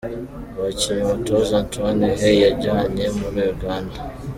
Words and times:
Abakinnyi 0.57 1.01
umutoza 1.07 1.53
Antoine 1.61 2.07
Hey 2.21 2.37
yajyanye 2.45 3.05
muri 3.19 3.39
Uganda:. 3.53 3.97